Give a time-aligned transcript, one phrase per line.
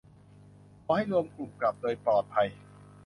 [0.83, 2.47] ขอให้รวมกลุ่มกลับโดยปลอดภัย